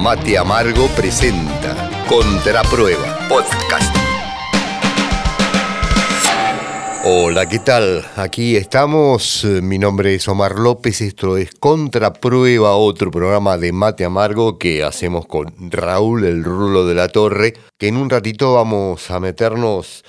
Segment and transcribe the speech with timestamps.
[0.00, 3.94] Mate Amargo presenta Contraprueba Podcast.
[7.04, 8.06] Hola, ¿qué tal?
[8.16, 9.44] Aquí estamos.
[9.44, 11.02] Mi nombre es Omar López.
[11.02, 16.94] Esto es Contraprueba, otro programa de Mate Amargo que hacemos con Raúl el Rulo de
[16.94, 17.52] la Torre.
[17.76, 20.02] Que en un ratito vamos a meternos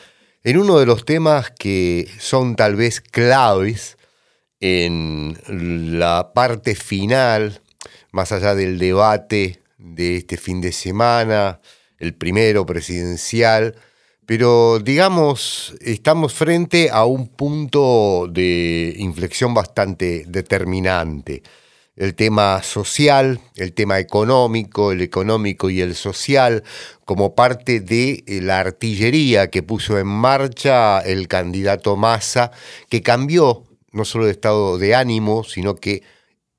[0.46, 3.98] en uno de los temas que son tal vez claves
[4.62, 5.38] en
[6.00, 7.60] la parte final,
[8.14, 11.60] más allá del debate de este fin de semana,
[11.98, 13.76] el primero presidencial
[14.32, 21.44] pero digamos, estamos frente a un punto de inflexión bastante determinante.
[21.98, 26.64] El tema social, el tema económico, el económico y el social,
[27.04, 32.52] como parte de la artillería que puso en marcha el candidato Massa,
[32.90, 36.04] que cambió no solo el estado de ánimo, sino que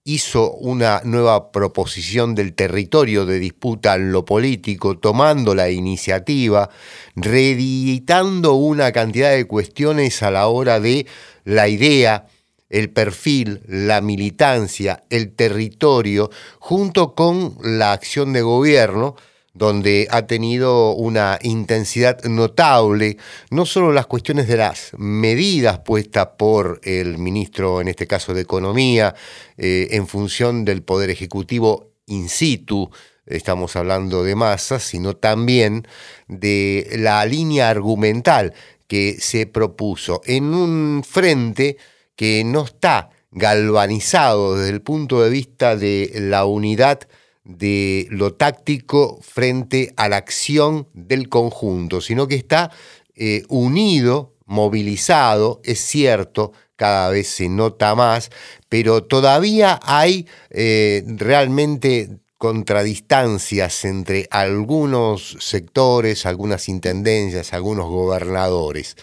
[0.04, 6.70] hizo una nueva proposición del territorio de disputa en lo político, tomando la iniciativa,
[7.14, 11.06] reeditando una cantidad de cuestiones a la hora de
[11.44, 12.26] la idea,
[12.68, 19.14] el perfil, la militancia, el territorio, junto con la acción de gobierno,
[19.54, 23.18] donde ha tenido una intensidad notable,
[23.50, 28.42] no solo las cuestiones de las medidas puestas por el ministro, en este caso de
[28.42, 29.14] Economía,
[29.56, 32.90] eh, en función del Poder Ejecutivo in situ,
[33.26, 35.86] estamos hablando de masas, sino también
[36.28, 38.54] de la línea argumental
[38.86, 41.76] que se propuso en un frente
[42.16, 47.00] que no está galvanizado desde el punto de vista de la unidad
[47.44, 52.70] de lo táctico frente a la acción del conjunto, sino que está
[53.14, 58.30] eh, unido, movilizado, es cierto, cada vez se nota más,
[58.68, 68.96] pero todavía hay eh, realmente contradistancias entre algunos sectores, algunas intendencias, algunos gobernadores.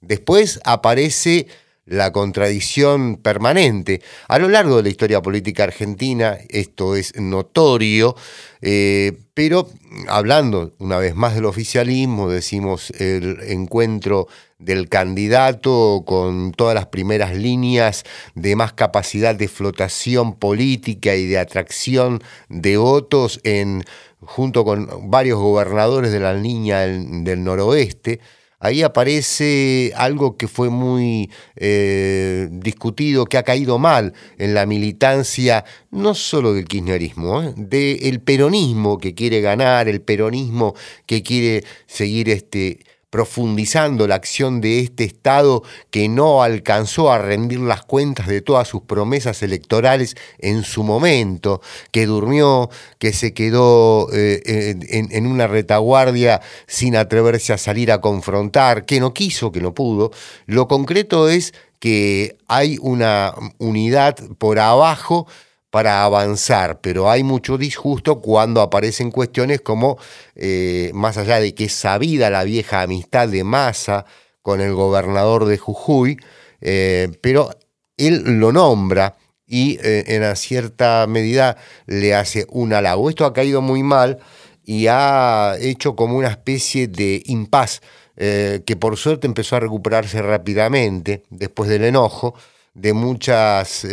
[0.00, 1.48] Después aparece
[1.86, 4.00] la contradicción permanente.
[4.28, 8.16] A lo largo de la historia política argentina esto es notorio,
[8.62, 9.68] eh, pero
[10.08, 14.28] hablando una vez más del oficialismo, decimos el encuentro
[14.58, 21.38] del candidato con todas las primeras líneas de más capacidad de flotación política y de
[21.38, 23.84] atracción de votos en
[24.20, 28.20] junto con varios gobernadores de la línea del noroeste,
[28.64, 35.66] ahí aparece algo que fue muy eh, discutido, que ha caído mal en la militancia,
[35.90, 37.52] no solo del kirchnerismo, ¿eh?
[37.58, 42.80] del peronismo que quiere ganar, el peronismo que quiere seguir este,
[43.14, 48.66] profundizando la acción de este Estado que no alcanzó a rendir las cuentas de todas
[48.66, 51.60] sus promesas electorales en su momento,
[51.92, 58.84] que durmió, que se quedó eh, en, una retaguardia sin atreverse a salir a confrontar,
[58.84, 60.10] que no quiso, que no pudo.
[60.46, 65.28] Lo concreto es que hay una unidad por abajo
[65.74, 69.98] para avanzar, pero hay mucho disgusto cuando aparecen cuestiones como,
[70.36, 74.06] eh, más allá de que es sabida la vieja amistad de Massa
[74.40, 76.16] con el gobernador de Jujuy,
[76.60, 77.50] eh, pero
[77.96, 79.16] él lo nombra
[79.48, 83.10] y eh, en cierta medida le hace un halago.
[83.10, 84.20] Esto ha caído muy mal
[84.64, 87.82] y ha hecho como una especie de impas
[88.14, 92.36] que por suerte empezó a recuperarse rápidamente después del enojo
[92.72, 93.84] de muchas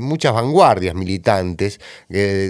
[0.00, 1.80] muchas vanguardias militantes,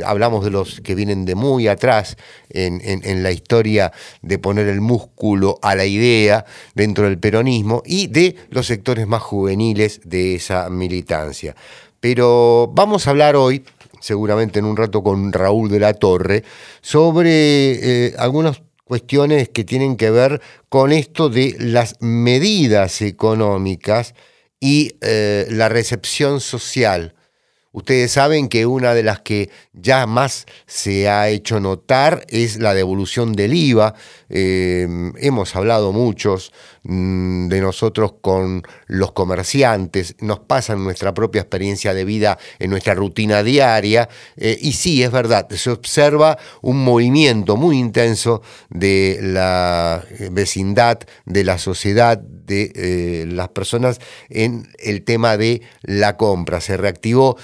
[0.05, 2.17] hablamos de los que vienen de muy atrás
[2.51, 6.45] en, la historia de poner el músculo a la idea
[6.75, 11.55] dentro del peronismo y de los sectores más juveniles de esa militancia.
[12.01, 13.65] Pero vamos a hablar hoy,
[14.01, 16.43] seguramente en un rato con Raúl de la Torre,
[16.81, 24.15] sobre eh, algunas cuestiones que tienen que ver con esto de las medidas económicas
[24.63, 27.15] y eh, la recepción social.
[27.73, 32.75] Ustedes saben que una de las que ya más se ha hecho notar es la
[32.75, 33.95] devolución del IVA.
[34.29, 34.87] Eh,
[35.17, 36.53] hemos hablado muchos
[36.83, 42.95] mm, de nosotros con los comerciantes, nos pasan nuestra propia experiencia de vida en nuestra
[42.95, 44.09] rutina diaria.
[44.37, 51.45] Eh, y sí, es verdad, se observa un movimiento muy intenso de la vecindad, de
[51.45, 56.61] la sociedad, de eh, las personas en el tema de la compra.
[56.61, 57.37] Se reactivó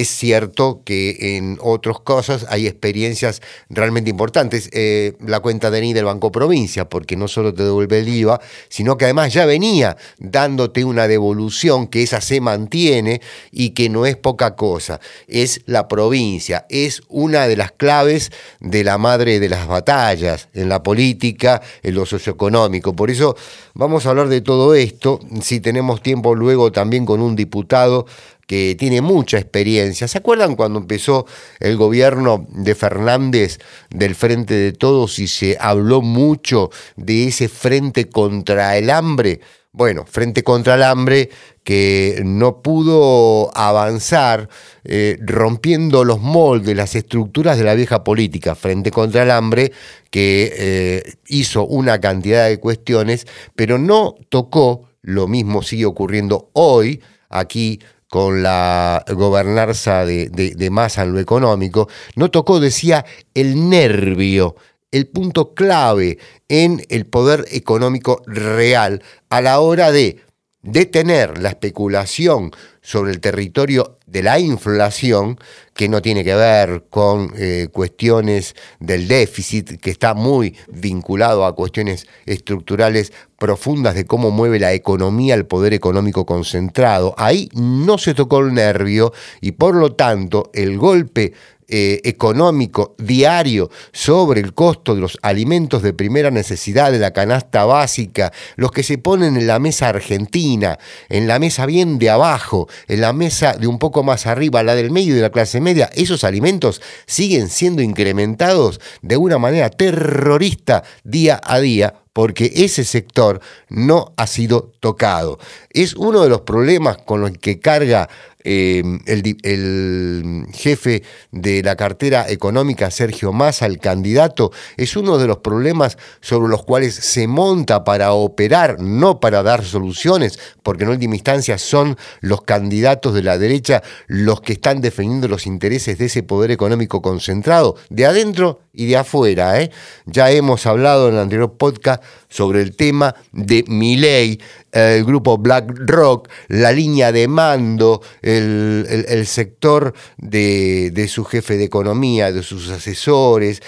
[0.00, 4.70] es cierto que en otras cosas hay experiencias realmente importantes.
[4.72, 8.40] Eh, la cuenta de NI del Banco Provincia, porque no solo te devuelve el IVA,
[8.68, 13.20] sino que además ya venía dándote una devolución que esa se mantiene
[13.50, 15.00] y que no es poca cosa.
[15.26, 18.30] Es la provincia, es una de las claves
[18.60, 22.94] de la madre de las batallas en la política, en lo socioeconómico.
[22.94, 23.36] Por eso
[23.74, 28.06] vamos a hablar de todo esto, si tenemos tiempo luego también con un diputado
[28.50, 30.08] que tiene mucha experiencia.
[30.08, 31.24] ¿Se acuerdan cuando empezó
[31.60, 33.60] el gobierno de Fernández
[33.90, 39.38] del Frente de Todos y se habló mucho de ese frente contra el hambre?
[39.70, 41.30] Bueno, frente contra el hambre
[41.62, 44.48] que no pudo avanzar
[44.82, 49.70] eh, rompiendo los moldes, las estructuras de la vieja política, frente contra el hambre,
[50.10, 57.00] que eh, hizo una cantidad de cuestiones, pero no tocó, lo mismo sigue ocurriendo hoy,
[57.28, 57.78] aquí
[58.10, 64.56] con la gobernanza de, de, Massa en lo económico, no tocó, decía, el nervio,
[64.90, 66.18] el punto clave
[66.48, 70.20] en el poder económico real a la hora de
[70.62, 72.50] detener la especulación
[72.82, 75.38] sobre el territorio de la inflación,
[75.74, 81.54] que no tiene que ver con eh, cuestiones del déficit, que está muy vinculado a
[81.54, 87.14] cuestiones estructurales profundas de cómo mueve la economía el poder económico concentrado.
[87.16, 91.32] Ahí no se tocó el nervio y por lo tanto el golpe
[91.70, 97.64] eh, económico diario sobre el costo de los alimentos de primera necesidad de la canasta
[97.64, 100.78] básica, los que se ponen en la mesa argentina,
[101.08, 104.74] en la mesa bien de abajo, en la mesa de un poco más arriba, la
[104.74, 110.82] del medio de la clase media, esos alimentos siguen siendo incrementados de una manera terrorista
[111.04, 115.38] día a día porque ese sector no ha sido tocado.
[115.70, 118.08] Es uno de los problemas con los que carga
[118.44, 125.38] eh, el, jefe de la cartera económica, Sergio Massa, el candidato, es uno de los
[125.38, 131.14] problemas sobre los cuales se monta para operar, no para dar soluciones, porque en última
[131.14, 136.22] instancia son los candidatos de la derecha los que están defendiendo los intereses de ese
[136.22, 139.60] poder económico concentrado, de adentro y de afuera.
[139.60, 139.70] ¿eh?
[140.06, 144.40] Ya hemos hablado en el anterior podcast sobre el tema de Milley,
[144.72, 152.32] el grupo BlackRock, la línea de mando, el, sector de, de, su jefe de economía,
[152.32, 153.62] de sus asesores,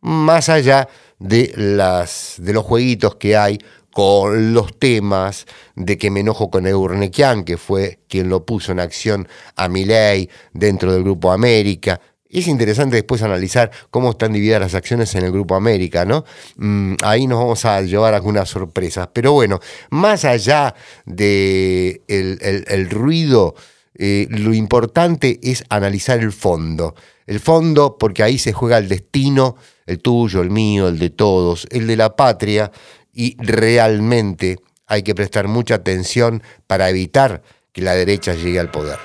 [0.00, 0.88] más allá
[1.18, 3.58] de, las, de los jueguitos que hay
[3.92, 8.80] con los temas de que me enojo con Eurnequian, que fue quien lo puso en
[8.80, 9.26] acción
[9.56, 15.14] a Milley dentro del Grupo América, es interesante después analizar cómo están divididas las acciones
[15.14, 16.24] en el Grupo América, ¿no?
[16.56, 19.08] Mm, ahí nos vamos a llevar algunas sorpresas.
[19.12, 19.60] Pero bueno,
[19.90, 20.74] más allá
[21.06, 23.54] de el, ruido,
[23.94, 26.94] eh, lo importante es analizar el fondo.
[27.26, 31.66] El fondo, porque ahí se juega el destino, el tuyo, el mío, el de todos,
[31.70, 32.70] el de la patria,
[33.12, 37.42] y realmente hay que prestar mucha atención para evitar
[37.72, 38.98] que la derecha llegue al poder.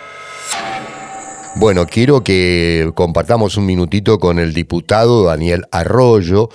[1.56, 6.50] Bueno, quiero que compartamos un minutito con el diputado Daniel Arroyo.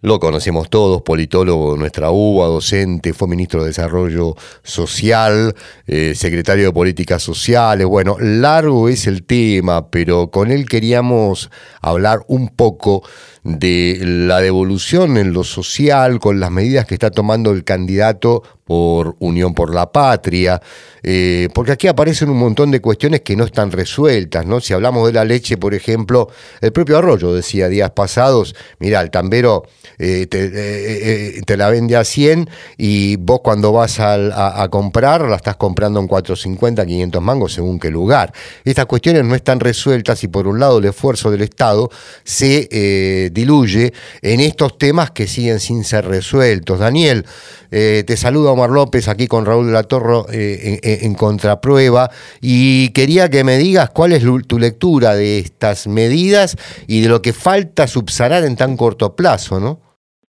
[0.00, 5.56] Lo conocemos todos, politólogo de nuestra UBA, docente, fue ministro de Desarrollo Social,
[5.86, 7.86] eh, secretario de Políticas Sociales.
[7.86, 13.02] Bueno, largo es el tema, pero con él queríamos hablar un poco
[13.44, 19.16] de la devolución en lo social con las medidas que está tomando el candidato por
[19.18, 20.60] Unión por la Patria,
[21.02, 24.60] eh, porque aquí aparecen un montón de cuestiones que no están resueltas, ¿no?
[24.60, 26.30] Si hablamos de la leche, por ejemplo,
[26.62, 29.64] el propio Arroyo decía días pasados, mira, el tambero
[29.98, 32.48] eh, eh, te, la vende a 100
[32.78, 37.90] y vos cuando vas a, comprar la estás comprando en 450, 500 mangos según qué
[37.90, 38.32] lugar.
[38.64, 41.90] Estas cuestiones no están resueltas y por un lado el esfuerzo del Estado
[42.24, 46.78] se diluye en estos temas que siguen sin ser resueltos.
[46.78, 47.24] Daniel,
[47.70, 52.08] te saludo Omar López aquí con Raúl de la Torre eh, en, contraprueba
[52.40, 56.54] y quería que me digas cuál es tu lectura de estas medidas
[56.86, 59.82] y de lo que falta subsanar en tan corto plazo, ¿no?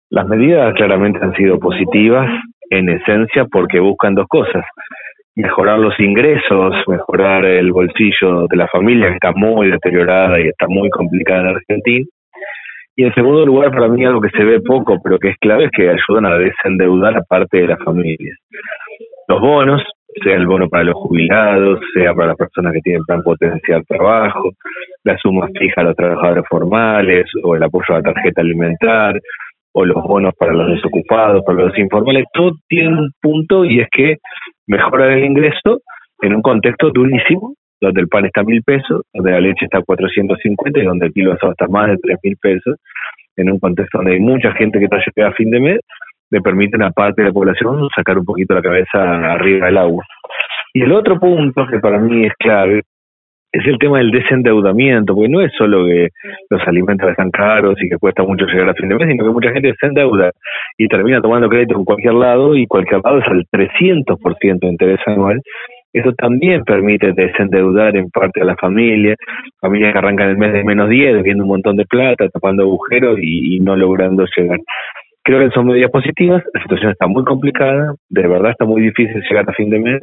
[0.10, 2.29] Las medidas claramente han sido positivas
[2.69, 4.63] en esencia porque buscan dos cosas.
[5.36, 10.67] Mejorar los ingresos, mejorar el bolsillo de la familia que está muy deteriorada y está
[10.67, 12.05] muy complicada en Argentina
[12.95, 15.65] y en segundo lugar, para mí algo que se ve poco, pero que es clave,
[15.65, 18.38] es que ayudan a desendeudar a parte de las familias.
[19.27, 19.81] Los bonos,
[20.23, 24.51] sea el bono para los jubilados, sea para las personas que tienen plan potencial trabajo,
[25.03, 29.19] la suma fija a los trabajadores formales, o el apoyo a la tarjeta alimentar,
[29.73, 33.88] o los bonos para los desocupados, para los informales, todo tiene un punto y es
[33.91, 34.17] que
[34.67, 35.79] mejorar el ingreso
[36.21, 39.80] en un contexto durísimo donde el pan está a mil pesos, donde la leche está
[39.80, 42.78] a 450 y donde el kilo de asado está más de tres mil pesos,
[43.36, 45.80] en un contexto donde hay mucha gente que está llegando a fin de mes,
[46.32, 50.06] le permite a parte de la población sacar un poquito la cabeza arriba del agua.
[50.74, 52.82] Y el otro punto que para mí es clave
[53.52, 56.08] es el tema del desendeudamiento, porque no es solo que
[56.50, 59.32] los alimentos están caros y que cuesta mucho llegar a fin de mes, sino que
[59.32, 60.32] mucha gente se endeuda
[60.75, 65.00] y termina tomando crédito en cualquier lado y cualquier lado es al 300% de interés
[65.06, 65.40] anual.
[65.93, 69.15] Eso también permite desendeudar en parte a la familia,
[69.62, 73.19] familias que arrancan el mes de menos 10, viendo un montón de plata, tapando agujeros
[73.21, 74.59] y no logrando llegar.
[75.25, 79.21] Creo que son medidas positivas, la situación está muy complicada, de verdad está muy difícil
[79.21, 80.01] llegar a fin de mes,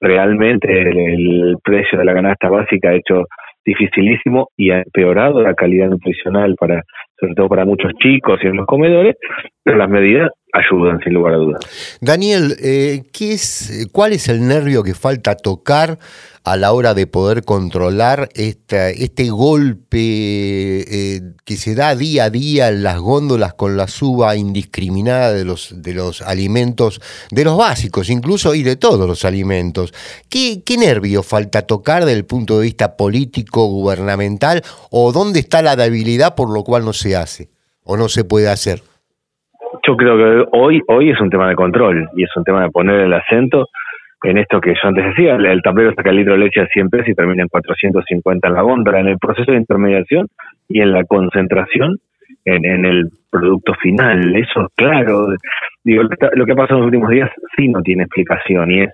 [0.00, 3.24] realmente el, precio de la canasta básica ha hecho
[3.66, 6.82] dificilísimo y ha empeorado la calidad nutricional para
[7.18, 9.16] sobre todo para muchos chicos y en los comedores,
[9.62, 11.60] pero las medidas ayudan sin lugar a dudas.
[12.00, 15.98] Daniel, eh, ¿qué es, ¿cuál es el nervio que falta tocar
[16.44, 22.30] a la hora de poder controlar esta, este golpe eh, que se da día a
[22.30, 27.56] día en las góndolas con la suba indiscriminada de los, de los alimentos, de los
[27.56, 29.92] básicos incluso y de todos los alimentos?
[30.28, 35.62] ¿Qué, ¿Qué nervio falta tocar desde el punto de vista político, gubernamental o dónde está
[35.62, 37.48] la debilidad por lo cual no se hace
[37.82, 38.82] o no se puede hacer?
[39.86, 42.70] Yo creo que hoy, hoy es un tema de control y es un tema de
[42.70, 43.68] poner el acento
[44.24, 46.88] en esto que yo antes decía, el tablero saca el litro de leche a 100
[46.88, 49.00] pesos y termina en 450 en la góndola.
[49.00, 50.28] En el proceso de intermediación
[50.66, 51.98] y en la concentración,
[52.46, 54.34] en, en el producto final.
[54.34, 55.28] Eso, claro,
[55.84, 58.90] digo, lo que ha pasado en los últimos días sí no tiene explicación y es,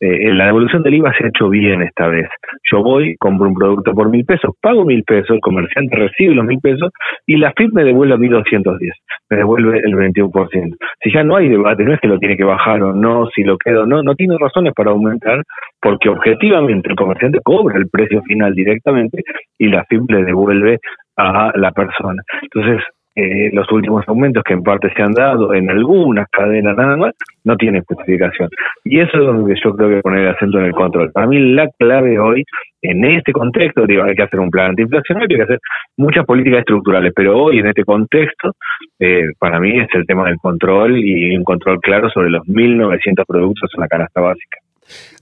[0.00, 2.28] eh, la devolución del IVA se ha hecho bien esta vez.
[2.70, 6.44] Yo voy, compro un producto por mil pesos, pago mil pesos, el comerciante recibe los
[6.44, 6.90] mil pesos
[7.26, 8.92] y la FIP me devuelve a 1210,
[9.30, 10.76] me devuelve el 21%.
[11.02, 13.44] Si ya no hay debate, no es que lo tiene que bajar o no, si
[13.44, 15.42] lo quedo, no, no tiene razones para aumentar
[15.80, 19.22] porque objetivamente el comerciante cobra el precio final directamente
[19.58, 20.78] y la FIP le devuelve
[21.16, 22.22] a la persona.
[22.42, 22.82] Entonces,
[23.14, 27.12] eh, los últimos aumentos que en parte se han dado en algunas cadenas nada más,
[27.44, 28.48] no tiene justificación.
[28.84, 31.12] Y eso es donde yo creo que poner el acento en el control.
[31.12, 32.44] Para mí la clave hoy,
[32.80, 35.58] en este contexto, digo, hay que hacer un plan antiinflacionario, hay que hacer
[35.96, 38.52] muchas políticas estructurales, pero hoy en este contexto,
[38.98, 43.24] eh, para mí es el tema del control y un control claro sobre los 1.900
[43.26, 44.58] productos en la canasta básica.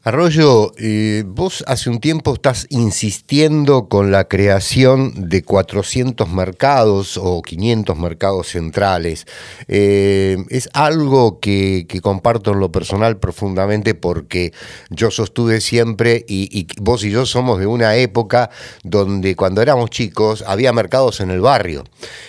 [0.02, 7.42] Arroyo, eh, vos hace un tiempo estás insistiendo con la creación de 400 mercados o
[7.42, 9.26] 500 mercados centrales.
[9.68, 14.54] Eh, es algo que, comparto en lo personal profundamente porque
[14.88, 18.48] yo sostuve siempre, y, vos y yo somos de una época
[18.82, 21.84] donde cuando éramos chicos había mercados en el barrio,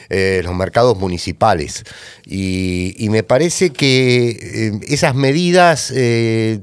[0.09, 1.85] eh, los mercados municipales.
[2.25, 5.93] Y, me parece que esas medidas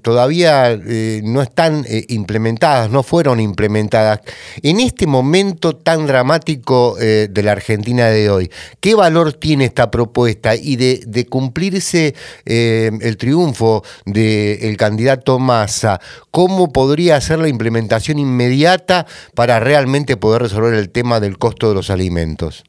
[0.02, 4.20] todavía eh, no están eh, implementadas, no fueron implementadas.
[4.62, 8.50] En este momento tan dramático eh, de la Argentina de hoy,
[8.80, 10.56] ¿qué valor tiene esta propuesta?
[10.56, 12.14] Y de, cumplirse
[12.44, 16.00] el triunfo del candidato Massa,
[16.30, 21.74] ¿cómo podría ser la implementación inmediata para realmente poder resolver el tema del costo de
[21.74, 22.64] los alimentos?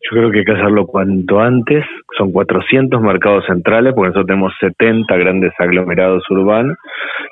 [0.00, 1.84] Yo creo que hay que hacerlo cuanto antes.
[2.16, 6.76] Son 400 mercados centrales, porque nosotros tenemos 70 grandes aglomerados urbanos.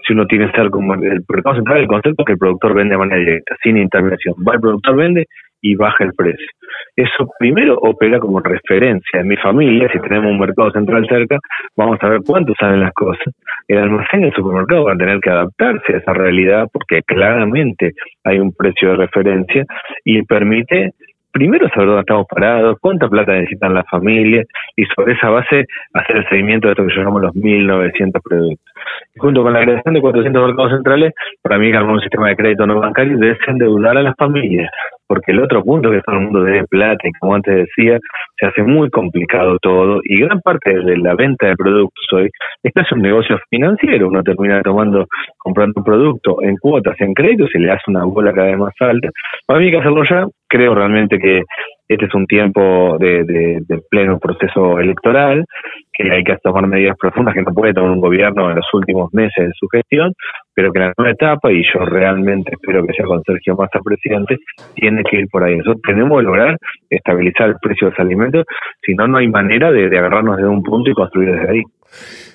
[0.06, 2.74] Si uno tiene que estar como el mercado central, el concepto es que el productor
[2.74, 4.34] vende de manera directa, sin intervención.
[4.46, 5.26] Va el productor, vende
[5.62, 6.46] y baja el precio.
[6.94, 9.20] Eso primero opera como referencia.
[9.20, 11.38] En mi familia, si tenemos un mercado central cerca,
[11.76, 13.34] vamos a ver cuánto salen las cosas.
[13.68, 17.92] El almacén y el supermercado van a tener que adaptarse a esa realidad porque claramente
[18.24, 19.64] hay un precio de referencia
[20.04, 20.92] y permite
[21.36, 26.16] primero saber dónde estamos parados, cuánta plata necesitan las familias y sobre esa base hacer
[26.16, 28.74] el seguimiento de esto que llamamos los 1.900 productos.
[29.14, 31.12] Y junto con la creación de 400 mercados centrales,
[31.42, 34.70] para mí que un sistema de crédito no bancario debe endeudar a las familias,
[35.06, 37.98] porque el otro punto es que todo el mundo debe plata y como antes decía,
[38.38, 42.30] se hace muy complicado todo y gran parte de la venta de productos hoy
[42.62, 45.06] es casi un negocio financiero, uno termina tomando,
[45.38, 48.74] comprando un producto en cuotas, en créditos y le hace una bola cada vez más
[48.80, 49.08] alta.
[49.46, 51.42] Para mí hay que hacerlo ya, creo realmente que
[51.88, 55.44] este es un tiempo de, pleno proceso electoral,
[55.92, 59.12] que hay que tomar medidas profundas que no puede tomar un gobierno en los últimos
[59.14, 60.12] meses de su gestión,
[60.54, 64.38] pero que la nueva etapa, y yo realmente espero que sea con Sergio Massa presidente,
[64.74, 65.56] tiene que ir por ahí.
[65.56, 66.56] Nosotros tenemos que lograr
[66.90, 68.44] estabilizar el precio de los alimentos,
[68.84, 71.62] si no, no hay manera de, agarrarnos de un punto y construir desde ahí.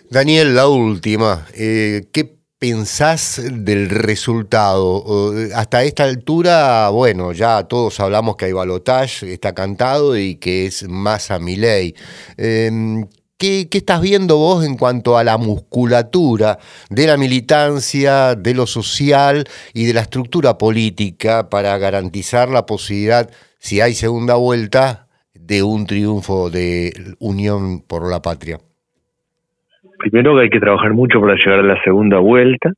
[0.10, 1.46] Daniel, la última.
[1.58, 5.34] Eh, ¿Qué pensás del resultado?
[5.56, 10.88] Hasta esta altura, bueno, ya todos hablamos que hay balotage, está cantado y que es
[10.88, 11.96] más a mi ley.
[12.38, 13.08] Em,
[13.40, 16.60] ¿qué, estás viendo vos en cuanto a la musculatura
[16.92, 23.28] de la militancia, de lo social y de la estructura política para garantizar la posibilidad,
[23.58, 28.60] si hay segunda vuelta, de un triunfo de Unión por la Patria?
[30.02, 32.72] Primero que hay que trabajar mucho para llegar a la segunda vuelta.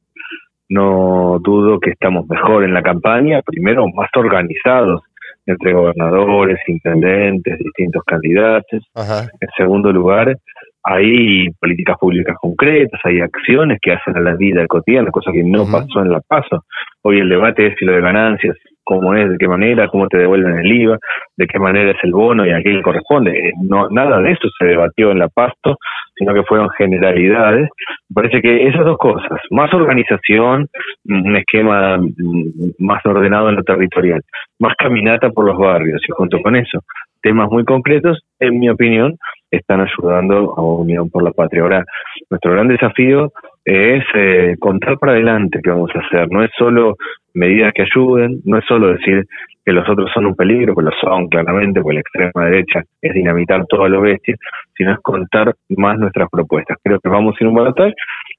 [0.70, 5.02] No dudo que estamos mejor en la campaña, primero más organizados
[5.46, 8.84] entre gobernadores, intendentes, distintos candidatos.
[8.96, 10.38] En segundo lugar,
[10.84, 15.66] hay políticas públicas concretas, hay acciones que hacen a la vida cotidiana, cosa que no
[15.70, 16.66] pasó en la paso.
[17.02, 20.18] Hoy el debate es si lo de ganancias, cómo es, de qué manera, cómo te
[20.18, 20.98] devuelven el IVA,
[21.38, 23.32] de qué manera es el bono y a quién corresponde.
[23.32, 25.78] Eh, no, nada de eso se debatió en la pasto,
[26.16, 27.70] sino que fueron generalidades.
[28.14, 30.68] Parece que esas dos cosas, más organización,
[31.06, 34.22] un esquema mm, más ordenado en lo territorial,
[34.60, 36.80] más caminata por los barrios y junto con eso,
[37.22, 39.16] temas muy concretos, en mi opinión,
[39.58, 41.64] están ayudando a Unión por la Patria.
[41.64, 41.86] Ahora,
[42.30, 43.32] nuestro gran desafío
[43.64, 46.28] es eh, contar para adelante qué vamos a hacer.
[46.32, 46.96] No es solo
[47.34, 49.26] medidas que ayuden, no es solo decir
[49.66, 53.14] que los otros son un peligro, que lo son claramente, porque la extrema derecha es
[53.14, 54.36] dinamitar todo a lo bestia,
[54.76, 56.78] sino es contar más nuestras propuestas.
[56.84, 57.94] Creo que vamos ir un balotaje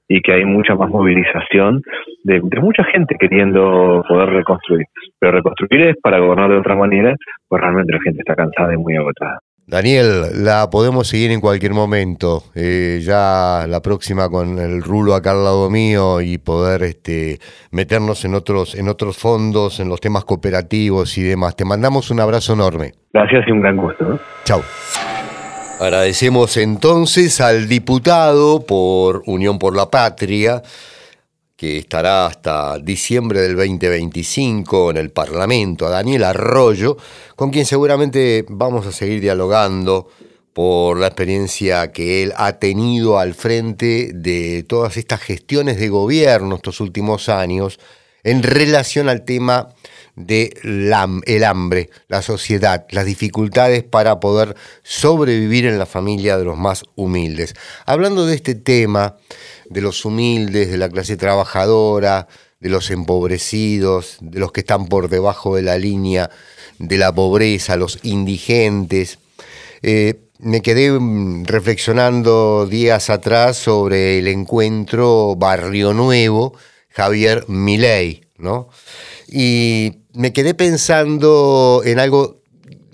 [0.07, 1.81] y que hay mucha más movilización
[2.23, 4.85] de, de, mucha gente queriendo poder reconstruir.
[5.19, 7.15] Pero reconstruir es para gobernar de otra manera,
[7.47, 9.39] pues realmente la gente está cansada y muy agotada.
[9.67, 12.43] Daniel, la podemos seguir en cualquier momento.
[12.53, 17.39] Eh, ya la próxima con el rulo acá al lado mío y poder este,
[17.71, 21.55] meternos en otros, en otros fondos, en los temas cooperativos y demás.
[21.55, 22.91] Te mandamos un abrazo enorme.
[23.11, 24.19] Gracias y un gran gusto.
[24.43, 24.61] Chao.
[25.79, 30.61] Agradecemos entonces al diputado por Unión por la Patria,
[31.55, 36.97] que estará hasta diciembre del 2025 en el Parlamento, a Daniel Arroyo,
[37.35, 40.09] con quien seguramente vamos a seguir dialogando
[40.53, 46.55] por la experiencia que él ha tenido al frente de todas estas gestiones de gobierno
[46.55, 47.79] estos últimos años
[48.23, 49.69] en relación al tema
[50.15, 50.93] del
[51.25, 56.83] el hambre, la sociedad, las dificultades para poder sobrevivir en la familia de los más
[56.95, 57.53] humildes.
[57.85, 59.17] Hablando de este tema,
[59.69, 62.27] de los humildes, de la clase trabajadora,
[62.59, 66.29] de los empobrecidos, de los que están por debajo de la línea
[66.79, 69.19] de la pobreza, los indigentes.
[69.81, 76.53] Eh, me quedé mm, reflexionando días atrás sobre el encuentro Barrio Nuevo,
[76.89, 78.69] Javier Milei, ¿no?
[79.27, 82.41] Y me quedé pensando en algo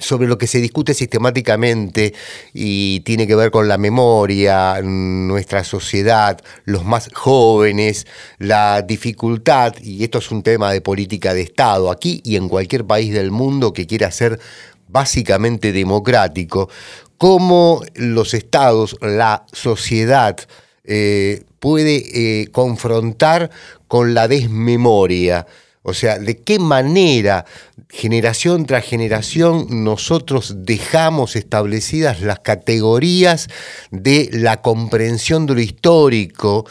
[0.02, 2.14] sobre lo que se discute sistemáticamente
[2.54, 10.04] y tiene que ver con la memoria, nuestra sociedad, los más jóvenes, la dificultad, y
[10.04, 13.74] esto es un tema de política de Estado, aquí y en cualquier país del mundo
[13.74, 14.40] que quiera ser
[14.88, 16.70] básicamente democrático,
[17.18, 20.38] cómo los estados, la sociedad,
[20.84, 23.52] eh, puede eh, confrontar
[23.88, 25.46] con la desmemoria.
[25.84, 27.46] O sea, de qué manera
[27.90, 33.48] generación tras generación nosotros dejamos establecidas las categorías
[33.90, 36.66] de la comprensión de lo histórico,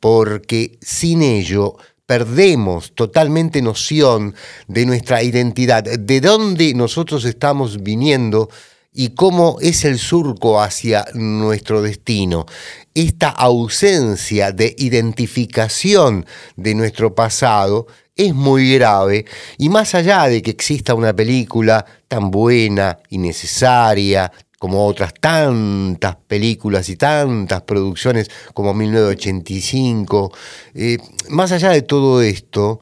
[0.00, 1.76] porque sin ello
[2.06, 4.34] perdemos totalmente noción
[4.68, 8.48] de nuestra identidad, de dónde nosotros estamos viniendo
[8.92, 12.46] y cómo es el surco hacia nuestro destino.
[12.94, 16.24] Esta ausencia de identificación
[16.56, 19.26] de nuestro pasado es muy grave.
[19.58, 26.16] Y más allá de que exista una película tan buena y necesaria como otras tantas
[26.26, 30.32] películas y tantas producciones como 1985,
[30.74, 30.98] eh,
[31.28, 32.80] más allá de todo esto,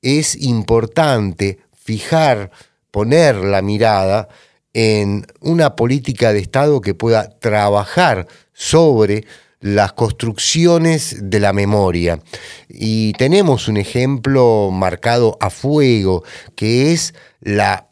[0.00, 2.52] es importante fijar,
[2.92, 4.28] poner la mirada
[4.72, 9.26] en una política de Estado que pueda trabajar sobre
[9.60, 12.20] las construcciones de la memoria.
[12.68, 17.88] Y tenemos un ejemplo marcado a fuego, que es la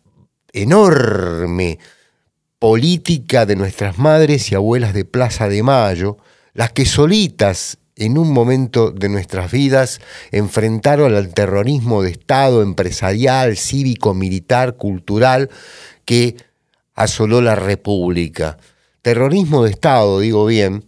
[0.52, 1.78] enorme
[2.58, 6.16] política de nuestras madres y abuelas de Plaza de Mayo,
[6.54, 10.00] las que solitas en un momento de nuestras vidas
[10.30, 15.50] enfrentaron al terrorismo de Estado empresarial, cívico, militar, cultural,
[16.04, 16.36] que
[16.94, 18.58] asoló la República.
[19.02, 20.84] Terrorismo de Estado, digo bien,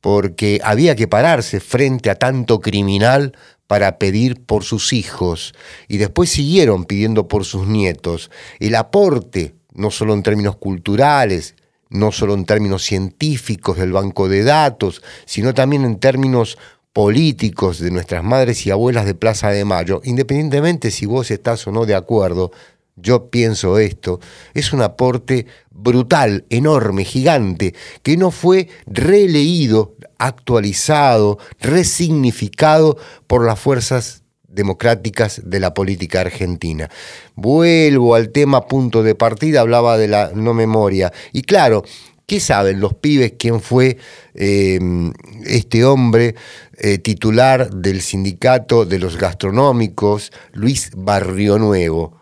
[0.00, 3.36] porque había que pararse frente a tanto criminal
[3.66, 5.54] para pedir por sus hijos
[5.86, 8.30] y después siguieron pidiendo por sus nietos.
[8.58, 11.54] El aporte, no solo en términos culturales,
[11.88, 16.58] no solo en términos científicos del banco de datos, sino también en términos
[16.92, 21.72] políticos de nuestras madres y abuelas de Plaza de Mayo, independientemente si vos estás o
[21.72, 22.50] no de acuerdo,
[23.00, 24.20] yo pienso esto,
[24.54, 34.22] es un aporte brutal, enorme, gigante, que no fue releído, actualizado, resignificado por las fuerzas
[34.46, 36.90] democráticas de la política argentina.
[37.34, 41.12] Vuelvo al tema punto de partida, hablaba de la no memoria.
[41.32, 41.84] Y claro,
[42.30, 43.98] ¿Qué saben los pibes quién fue
[44.34, 44.78] eh,
[45.46, 46.36] este hombre
[46.78, 52.19] eh, titular del sindicato de los gastronómicos, Luis Barrio Nuevo?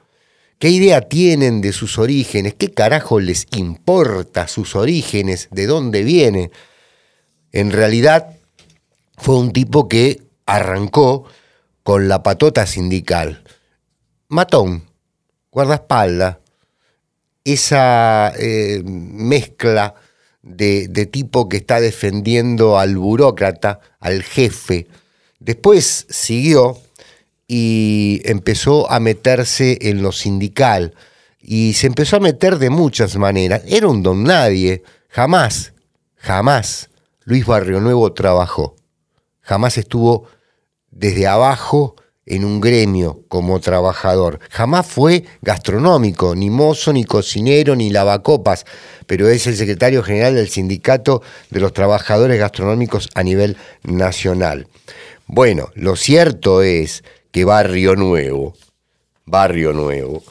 [0.59, 2.55] ¿Qué idea tienen de sus orígenes?
[2.55, 5.47] ¿Qué carajo les importa sus orígenes?
[5.53, 6.51] ¿De dónde viene?
[7.53, 8.37] En realidad
[9.17, 11.27] fue un tipo que arrancó
[11.85, 13.45] con la patota sindical.
[14.27, 14.83] Matón,
[15.53, 16.39] guardaespaldas,
[17.45, 19.95] esa eh, mezcla
[20.43, 24.89] de, de, tipo que está defendiendo al burócrata, al jefe.
[25.39, 26.79] Después siguió
[27.49, 30.95] y empezó a meterse en lo sindical
[31.41, 33.63] y se empezó a meter de muchas maneras.
[33.67, 35.73] Era un don nadie, jamás,
[36.17, 36.91] jamás
[37.25, 38.77] Luis Barrio Nuevo trabajó,
[39.41, 40.27] jamás estuvo
[40.91, 44.39] desde abajo en un gremio como trabajador.
[44.51, 48.67] Jamás fue gastronómico, ni mozo, ni cocinero, ni lavacopas,
[49.07, 54.67] pero es el secretario general del Sindicato de los Trabajadores Gastronómicos a nivel nacional.
[55.27, 58.55] Bueno, lo cierto es que Barrio Nuevo,
[59.27, 60.23] Barrio Nuevo,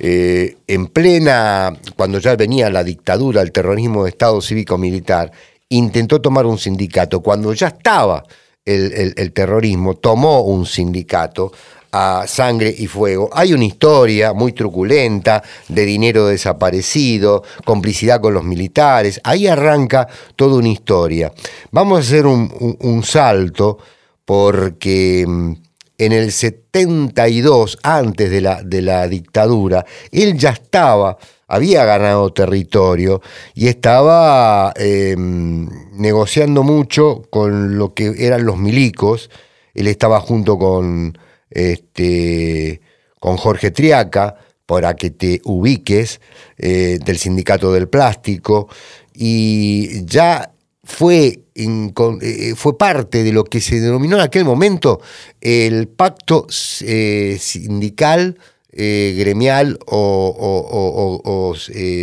[0.00, 5.32] eh, en plena, cuando ya venía la dictadura, el terrorismo de Estado cívico-militar,
[5.70, 7.20] intentó tomar un sindicato.
[7.20, 8.22] Cuando ya estaba
[8.64, 11.52] el, terrorismo, tomó un sindicato
[11.90, 13.30] a sangre y fuego.
[13.32, 19.20] Hay una historia muy truculenta de dinero desaparecido, complicidad con los militares.
[19.24, 21.32] Ahí arranca toda una historia.
[21.70, 23.78] Vamos a hacer un, un salto
[24.24, 25.52] porque mm,
[25.98, 33.20] en el 72, antes de la, de la dictadura, él ya estaba, había ganado territorio
[33.54, 39.28] y estaba em, negociando mucho con lo que eran los milicos.
[39.74, 41.18] Él estaba junto con,
[41.50, 42.80] este,
[43.18, 44.36] con Jorge Triaca,
[44.68, 46.20] para que te ubiques,
[46.58, 48.68] eh, del sindicato del plástico,
[49.14, 50.52] y ya
[50.88, 55.02] fue, eh, fue parte de lo que se denominó en aquel momento
[55.40, 56.46] el pacto
[56.80, 58.38] eh, sindical,
[58.72, 61.54] eh, gremial o,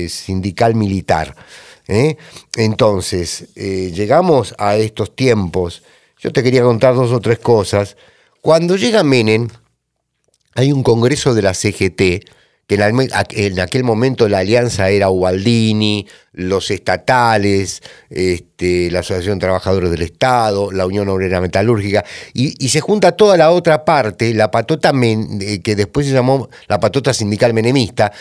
[0.08, 1.36] sindical militar.
[2.56, 5.84] Entonces, llegamos a estos tiempos.
[6.20, 7.98] Yo te quería contar dos o tres cosas.
[8.40, 9.50] Cuando llega Menem,
[10.54, 12.24] hay un congreso de la CGT,
[12.68, 19.92] que en aquel momento la alianza era Ubaldini, los estatales, este, la Asociación de Trabajadores
[19.92, 24.92] del Estado, la Unión Obrera Metalúrgica, y, se junta toda la otra parte, la patota
[25.02, 28.12] eh, que después se llamó la patota sindical menemista,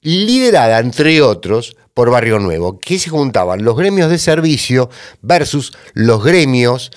[0.00, 4.90] liderada, entre otros, por Barrio Nuevo, que se juntaban los gremios de servicio
[5.22, 6.90] versus los gremios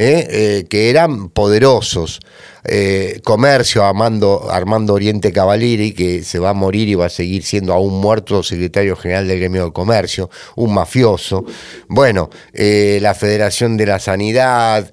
[0.00, 2.20] eh, eh, que eran poderosos.
[2.62, 7.42] Eh, comercio Armando, Armando Oriente Cavalieri, que se va a morir y va a seguir
[7.42, 11.44] siendo aún muerto secretario general del gremio de comercio, un mafioso.
[11.88, 14.88] Bueno, la Federación de la Sanidad,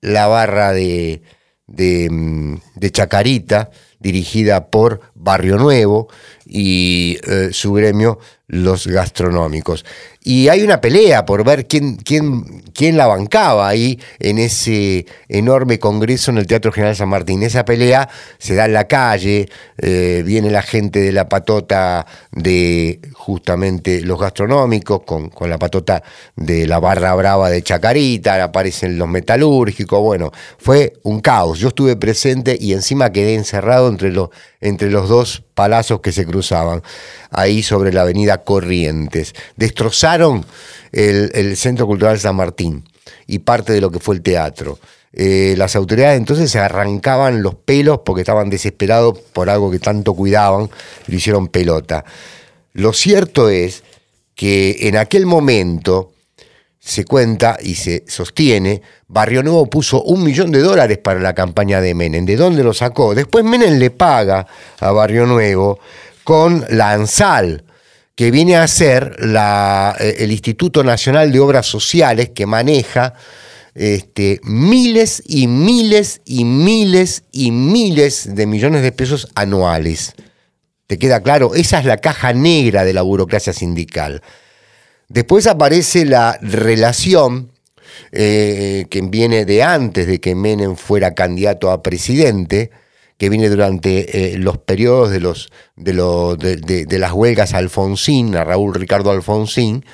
[0.00, 1.22] la barra de,
[1.66, 6.08] de, mm, de Chacarita, dirigida por Barrio Nuevo
[6.46, 7.18] y
[7.52, 9.84] su gremio Los Gastronómicos.
[10.26, 15.78] Y hay una pelea por ver quién, quién, quién la bancaba ahí en ese enorme
[15.78, 17.42] congreso en el Teatro General San Martín.
[17.42, 23.00] Esa pelea se da en la calle, eh, viene la gente de la patota de
[23.12, 26.02] justamente los gastronómicos, con, con, la patota
[26.36, 31.58] de la barra brava de Chacarita, aparecen los metalúrgicos, bueno, fue un caos.
[31.58, 34.14] Yo estuve presente y encima quedé encerrado entre
[34.60, 36.82] entre los dos palazos que se cruzaban,
[37.30, 39.34] ahí sobre la avenida Corrientes.
[39.56, 40.44] Destrozaron
[40.92, 42.84] el, Centro Cultural San Martín
[43.26, 44.78] y parte de lo que fue el teatro.
[45.12, 50.14] Eh, las autoridades entonces se arrancaban los pelos porque estaban desesperados por algo que tanto
[50.14, 50.68] cuidaban,
[51.06, 52.04] lo hicieron pelota.
[52.72, 53.84] Lo cierto es
[54.34, 56.13] que en aquel momento
[56.84, 61.80] se cuenta y se sostiene, Barrio Nuevo puso un millón de dólares para la campaña
[61.80, 62.26] de Menem.
[62.26, 63.14] ¿De dónde lo sacó?
[63.14, 64.46] Después Menem le paga
[64.80, 65.78] a Barrio Nuevo
[66.24, 67.64] con la ANSAL,
[68.14, 73.14] que viene a ser eh, el Instituto Nacional de Obras Sociales que maneja
[73.74, 80.12] este, miles y miles y miles y miles de millones de pesos anuales.
[80.86, 81.54] ¿Te queda claro?
[81.54, 84.20] Esa es la caja negra de la burocracia sindical.
[85.08, 87.50] Después aparece la relación
[88.12, 92.70] eh, que viene de antes de que Menem fuera candidato a presidente,
[93.18, 98.74] que viene durante eh, los periodos de, los, de, de, las huelgas Alfonsín, a Raúl
[98.74, 99.84] Ricardo Alfonsín,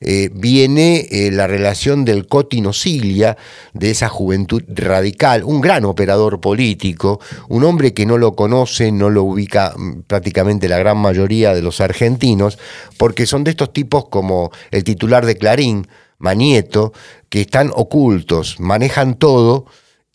[0.00, 3.36] eh, viene eh, la relación del Cotino Cilia,
[3.72, 9.10] de esa juventud radical, un gran operador político, un hombre que no lo conoce, no
[9.10, 12.58] lo ubica mm, prácticamente la gran mayoría de los argentinos,
[12.98, 15.86] porque son de estos tipos como el titular de Clarín,
[16.18, 16.92] Manieto,
[17.28, 19.66] que están ocultos, manejan todo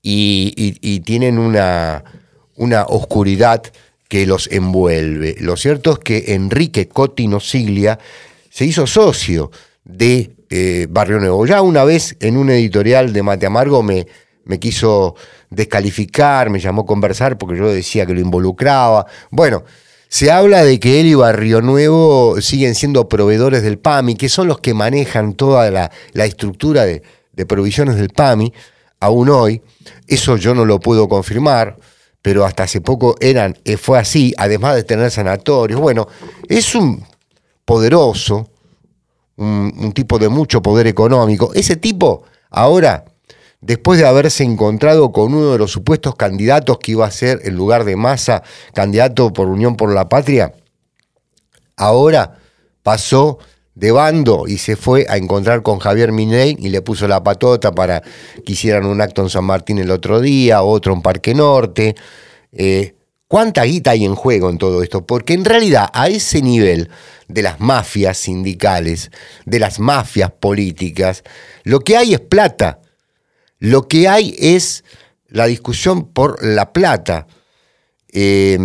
[0.01, 2.03] y tienen una
[2.59, 3.63] una oscuridad
[4.09, 5.37] que los envuelve.
[5.39, 7.97] Lo cierto es que Enrique Cotino Siglia
[8.49, 9.49] se hizo socio
[9.89, 11.45] de eh, Barrio Nuevo.
[11.45, 14.07] Ya una vez en un editorial de Mate Amargo me,
[14.45, 15.15] me quiso
[15.49, 19.05] descalificar, me llamó a conversar porque yo decía que lo involucraba.
[19.31, 19.63] Bueno,
[20.07, 24.47] se habla de que él y Barrio Nuevo siguen siendo proveedores del PAMI, que son
[24.47, 28.53] los que manejan toda la, estructura de, de provisiones del PAMI,
[28.99, 29.61] aún hoy.
[30.07, 31.77] Eso yo no lo puedo confirmar
[32.21, 35.79] pero hasta hace poco eran, eh, fue así, además de tener sanatorios.
[35.79, 36.07] Bueno,
[36.47, 37.03] es un
[37.65, 38.49] poderoso,
[39.39, 41.51] un, tipo de mucho poder económico.
[41.53, 43.05] Ese tipo, ahora,
[43.61, 47.55] después de haberse encontrado con uno de los supuestos candidatos que iba a ser en
[47.55, 50.53] lugar de Massa, candidato por Unión por la Patria,
[51.77, 52.37] ahora
[52.83, 53.39] pasó
[53.75, 57.71] de bando y se fue a encontrar con Javier Miney y le puso la patota
[57.71, 58.01] para
[58.45, 61.95] que hicieran un acto en San Martín el otro día, otro en Parque Norte.
[62.51, 62.95] Eh,
[63.29, 65.05] ¿Cuánta guita hay en juego en todo esto?
[65.05, 66.89] Porque en realidad a ese nivel
[67.27, 69.11] de las mafias sindicales,
[69.45, 71.23] de las mafias políticas,
[71.63, 72.79] lo que hay es plata.
[73.59, 74.83] Lo que hay es
[75.27, 77.27] la discusión por la plata.
[78.11, 78.57] Eh,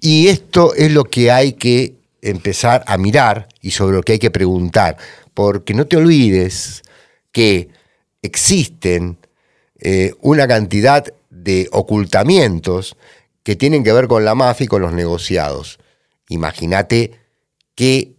[0.00, 1.92] y esto es lo que hay que
[2.22, 4.96] empezar a mirar y sobre lo que hay que preguntar,
[5.34, 6.82] porque no te olvides
[7.32, 7.68] que
[8.22, 9.18] existen
[9.78, 12.96] eh, una cantidad de ocultamientos
[13.44, 15.78] que tienen que ver con la mafia y con los negociados.
[16.28, 17.20] Imagínate
[17.76, 18.16] qué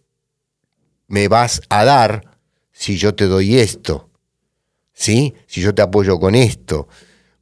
[1.07, 2.37] me vas a dar
[2.71, 4.09] si yo te doy esto,
[4.93, 5.33] ¿sí?
[5.47, 6.87] Si yo te apoyo con esto.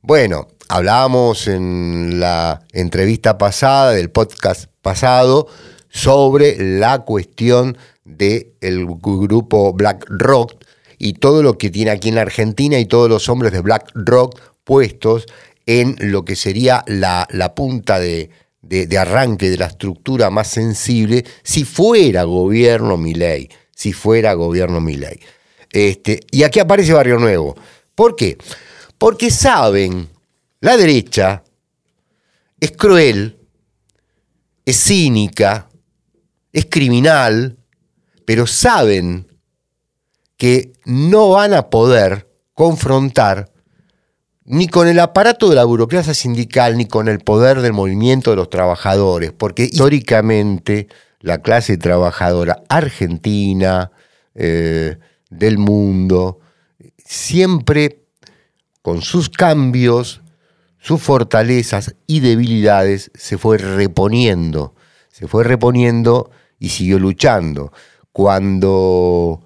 [0.02, 5.48] Bueno, hablábamos en la entrevista pasada, del podcast pasado,
[5.90, 10.56] sobre la cuestión del grupo BlackRock
[10.98, 14.40] y todo lo que tiene aquí en la Argentina y todos los hombres de BlackRock
[14.64, 15.26] puestos
[15.66, 18.30] en lo que sería la, punta de,
[18.98, 25.20] arranque de la estructura más sensible si fuera gobierno ley si fuera gobierno Milei.
[25.72, 27.56] Este, y aquí aparece Barrio Nuevo.
[27.96, 28.38] ¿Por qué?
[28.98, 30.08] Porque saben,
[30.62, 31.44] la derecha
[32.60, 33.38] es cruel,
[34.64, 35.68] es cínica,
[36.54, 37.58] es criminal,
[38.26, 39.28] pero saben
[40.38, 43.52] que no van a poder confrontar
[44.46, 48.38] ni con el aparato de la burocracia sindical, ni con el poder del movimiento de
[48.38, 50.88] los trabajadores, porque históricamente
[51.20, 53.92] la clase trabajadora argentina,
[54.36, 54.98] eh,
[55.30, 56.40] del mundo,
[56.98, 58.04] siempre
[58.82, 60.22] con sus cambios,
[60.80, 64.76] sus fortalezas y debilidades, se fue reponiendo,
[65.10, 66.30] se fue reponiendo
[66.60, 67.72] y siguió luchando.
[68.12, 69.42] Cuando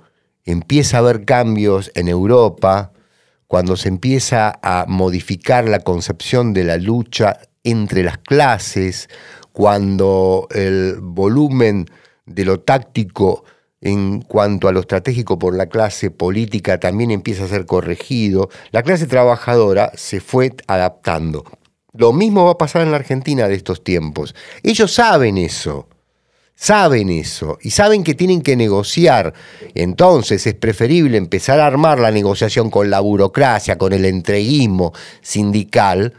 [0.46, 2.92] empieza a haber cambios en Europa,
[3.48, 9.10] cuando se empieza a modificar la concepción de la lucha entre las clases,
[9.52, 11.86] cuando el volumen
[12.26, 13.44] de lo táctico
[13.80, 18.84] en cuanto a lo estratégico por la clase política también empieza a ser corregido, la
[18.84, 21.44] clase trabajadora se fue adaptando.
[21.94, 24.36] Lo mismo va a pasar en la Argentina de estos tiempos.
[24.64, 25.88] Ellos saben eso
[26.60, 29.36] saben eso y saben que tienen que negociar.
[29.76, 34.92] Entonces es preferible empezar a armar la negociación con la burocracia, con el entreguismo
[35.22, 36.16] sindical,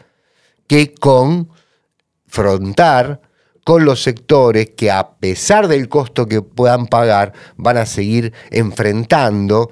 [0.68, 3.20] que confrontar
[3.64, 9.70] con los sectores que a pesar del costo que puedan pagar van a seguir enfrentando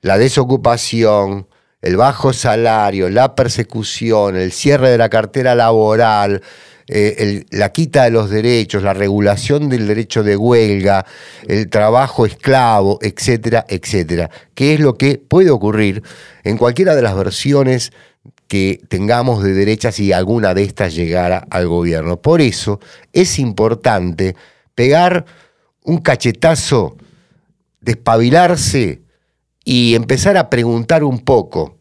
[0.00, 1.46] la desocupación,
[1.80, 6.42] el bajo salario, la persecución, el cierre de la cartera laboral,
[6.88, 11.06] eh, la quita de los derechos, la regulación del derecho de huelga,
[11.46, 14.30] el trabajo esclavo, etcétera, etcétera.
[14.54, 16.02] ¿Qué es lo que puede ocurrir
[16.44, 17.92] en cualquiera de las versiones
[18.48, 22.20] que tengamos de derecha si alguna de estas llegara al gobierno?
[22.20, 22.80] Por eso
[23.12, 24.36] es importante
[24.74, 25.24] pegar
[25.84, 26.96] un cachetazo,
[27.80, 29.02] despabilarse
[29.64, 31.78] y empezar a preguntar un poco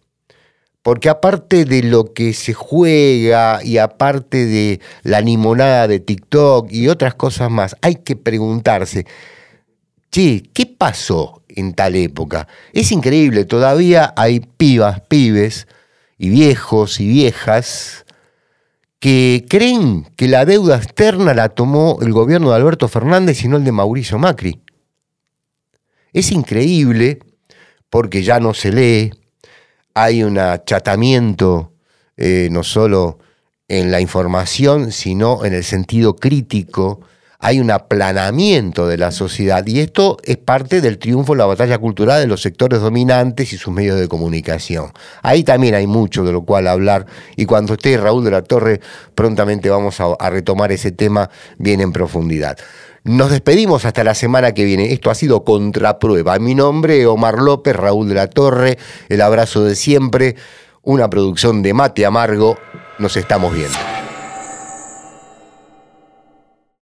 [0.83, 6.87] porque aparte de lo que se juega y aparte de la limonada de TikTok y
[6.87, 9.05] otras cosas más, hay que preguntarse,
[10.11, 12.47] che, ¿qué pasó en tal época?
[12.73, 15.67] Es increíble, todavía hay pibas, pibes
[16.17, 18.05] y viejos y viejas
[18.99, 23.57] que creen que la deuda externa la tomó el gobierno de Alberto Fernández y no
[23.57, 24.61] el de Mauricio Macri.
[26.13, 27.19] Es increíble
[27.89, 29.11] porque ya no se lee,
[29.93, 31.71] hay un achatamiento
[32.17, 33.19] eh, no solo
[33.67, 37.01] en la información, sino en el sentido crítico
[37.43, 41.79] hay un aplanamiento de la sociedad y esto es parte del triunfo en la batalla
[41.79, 44.91] cultural de los sectores dominantes y sus medios de comunicación.
[45.23, 48.79] Ahí también hay mucho de lo cual hablar y cuando esté Raúl de la Torre
[49.15, 52.57] prontamente vamos a, retomar ese tema bien en profundidad.
[53.03, 54.93] Nos despedimos hasta la semana que viene.
[54.93, 56.37] Esto ha sido Contraprueba.
[56.37, 58.77] Mi nombre es Omar López, Raúl de la Torre.
[59.09, 60.35] El abrazo de siempre.
[60.83, 62.57] Una producción de Mate Amargo.
[62.99, 63.77] Nos estamos viendo.